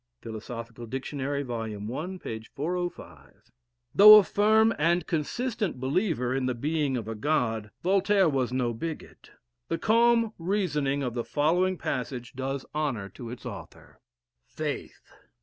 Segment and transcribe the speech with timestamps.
[0.23, 1.61] [Philosophical Dictionary, vol.
[1.61, 2.17] i.
[2.17, 2.43] p.
[2.55, 3.51] 405.]
[3.93, 8.73] Though a firm and consistent believer in the being of a God, Voltaire was no
[8.73, 9.29] bigot.
[9.67, 13.99] The calm reasoning of the following passage does honor to its author:
[14.47, 15.11] Faith.